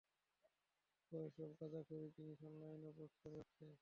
ও 1.11 1.17
এসব 1.21 1.49
গাঁজাখুরি 1.59 2.07
জিনিস 2.15 2.39
অনলাইনেও 2.43 2.91
পোস্ট 2.97 3.15
করে 3.23 3.37
আসছে। 3.43 3.65